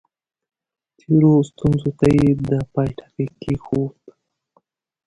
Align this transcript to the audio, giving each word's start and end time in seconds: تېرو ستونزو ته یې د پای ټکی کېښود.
تېرو 0.99 1.33
ستونزو 1.49 1.89
ته 1.99 2.07
یې 2.17 2.29
د 2.49 2.51
پای 2.73 2.89
ټکی 2.97 3.25
کېښود. 3.41 3.97